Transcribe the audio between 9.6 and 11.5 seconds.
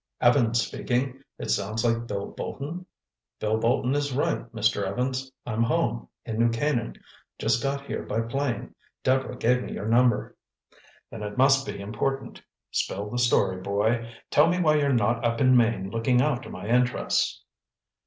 me your number." "Then it